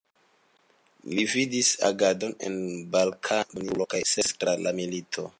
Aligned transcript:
Li 1.17 1.25
vidis 1.33 1.67
agadon 1.89 2.33
en 2.49 2.57
la 2.69 2.79
Balkana 2.95 3.49
duoninsulo, 3.51 3.87
kaj 3.95 4.01
servis 4.13 4.33
tra 4.45 4.57
la 4.69 4.73
milito. 4.81 5.27